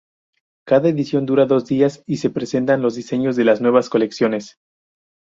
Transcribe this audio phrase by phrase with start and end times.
[0.65, 4.57] Cada edición dura dos días y se presentan los diseños de las nuevas colecciones.